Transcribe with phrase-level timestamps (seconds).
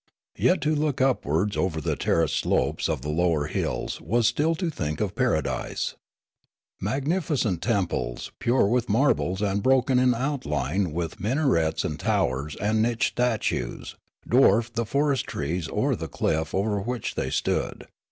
[0.39, 4.71] Yet to look upwards over the terraced slopes of the lower hills was still to
[4.71, 5.93] think of paradise.
[6.79, 13.11] Magnificent temples, pure with marbles and broken in outline with minarets and towers and niched
[13.11, 13.95] statues,
[14.27, 17.85] dwarfed the forest trees or the cliflF over which they stood.